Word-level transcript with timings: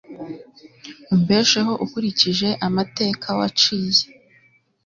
umbesheho 1.13 1.73
ukurikije 1.85 2.49
amateka 2.67 3.27
waciye 3.39 4.03